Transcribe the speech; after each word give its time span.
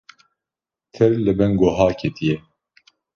Tir 0.97 1.11
li 1.25 1.33
bin 1.41 1.53
goha 1.63 1.87
ketiye 2.05 2.35